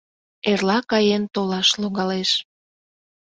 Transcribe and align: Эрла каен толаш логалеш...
Эрла 0.51 0.77
каен 0.89 1.23
толаш 1.33 1.69
логалеш... 1.81 2.31